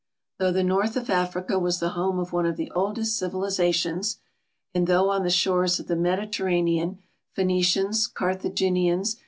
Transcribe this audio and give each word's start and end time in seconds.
Though 0.39 0.51
tlie 0.51 0.65
north 0.65 0.97
of 0.97 1.11
Africa 1.11 1.59
was 1.59 1.79
the 1.79 1.89
home 1.89 2.17
of 2.17 2.33
one 2.33 2.47
of 2.47 2.57
the 2.57 2.71
oldest 2.71 3.19
civilizations, 3.19 4.17
and 4.73 4.87
though 4.87 5.11
on 5.11 5.21
the 5.21 5.29
shores 5.29 5.79
of 5.79 5.85
the 5.85 5.95
Med 5.95 6.17
iterranean 6.17 6.97
Pluenicians, 7.37 8.07
Carthaginians. 8.11 9.17